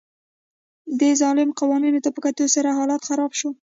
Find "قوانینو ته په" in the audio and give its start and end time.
1.59-2.19